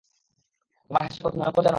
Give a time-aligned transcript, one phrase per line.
[0.91, 1.69] তোমার হাসি কতো ভয়ংকর জানো?